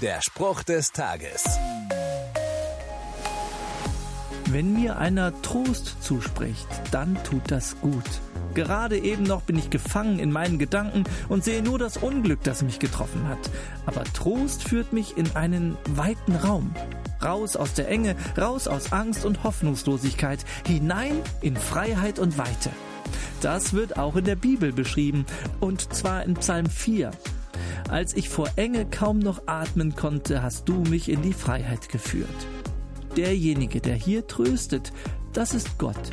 Der 0.00 0.22
Spruch 0.22 0.62
des 0.62 0.92
Tages. 0.92 1.44
Wenn 4.46 4.72
mir 4.72 4.96
einer 4.96 5.42
Trost 5.42 6.02
zuspricht, 6.02 6.66
dann 6.90 7.22
tut 7.22 7.50
das 7.50 7.78
gut. 7.82 8.04
Gerade 8.54 8.98
eben 8.98 9.24
noch 9.24 9.42
bin 9.42 9.58
ich 9.58 9.68
gefangen 9.68 10.18
in 10.18 10.32
meinen 10.32 10.58
Gedanken 10.58 11.04
und 11.28 11.44
sehe 11.44 11.62
nur 11.62 11.78
das 11.78 11.98
Unglück, 11.98 12.42
das 12.44 12.62
mich 12.62 12.78
getroffen 12.78 13.28
hat. 13.28 13.50
Aber 13.84 14.04
Trost 14.04 14.66
führt 14.66 14.94
mich 14.94 15.18
in 15.18 15.36
einen 15.36 15.76
weiten 15.90 16.34
Raum. 16.34 16.74
Raus 17.22 17.54
aus 17.54 17.74
der 17.74 17.88
Enge, 17.88 18.16
raus 18.38 18.68
aus 18.68 18.92
Angst 18.92 19.26
und 19.26 19.44
Hoffnungslosigkeit, 19.44 20.46
hinein 20.66 21.20
in 21.42 21.58
Freiheit 21.58 22.18
und 22.18 22.38
Weite. 22.38 22.70
Das 23.42 23.74
wird 23.74 23.98
auch 23.98 24.16
in 24.16 24.24
der 24.24 24.36
Bibel 24.36 24.72
beschrieben, 24.72 25.26
und 25.60 25.92
zwar 25.92 26.24
in 26.24 26.34
Psalm 26.36 26.70
4. 26.70 27.10
Als 27.90 28.14
ich 28.14 28.28
vor 28.28 28.48
Enge 28.54 28.86
kaum 28.86 29.18
noch 29.18 29.42
atmen 29.46 29.96
konnte, 29.96 30.44
hast 30.44 30.68
du 30.68 30.74
mich 30.82 31.08
in 31.08 31.22
die 31.22 31.32
Freiheit 31.32 31.88
geführt. 31.88 32.28
Derjenige, 33.16 33.80
der 33.80 33.96
hier 33.96 34.28
tröstet, 34.28 34.92
das 35.32 35.54
ist 35.54 35.76
Gott, 35.76 36.10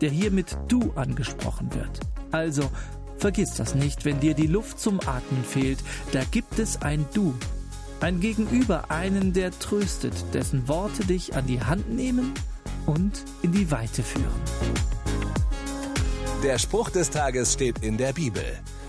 der 0.00 0.10
hier 0.10 0.30
mit 0.30 0.56
du 0.68 0.92
angesprochen 0.94 1.74
wird. 1.74 1.98
Also, 2.30 2.70
vergiss 3.18 3.54
das 3.54 3.74
nicht, 3.74 4.04
wenn 4.04 4.20
dir 4.20 4.34
die 4.34 4.46
Luft 4.46 4.78
zum 4.78 5.00
Atmen 5.00 5.42
fehlt, 5.42 5.80
da 6.12 6.22
gibt 6.30 6.60
es 6.60 6.80
ein 6.82 7.04
Du, 7.12 7.34
ein 8.00 8.20
Gegenüber, 8.20 8.92
einen, 8.92 9.32
der 9.32 9.50
tröstet, 9.50 10.14
dessen 10.32 10.68
Worte 10.68 11.04
dich 11.04 11.34
an 11.34 11.48
die 11.48 11.60
Hand 11.60 11.92
nehmen 11.92 12.34
und 12.86 13.24
in 13.42 13.50
die 13.50 13.72
Weite 13.72 14.04
führen. 14.04 14.30
Der 16.44 16.58
Spruch 16.58 16.90
des 16.90 17.10
Tages 17.10 17.52
steht 17.52 17.82
in 17.82 17.96
der 17.96 18.12
Bibel. 18.12 18.44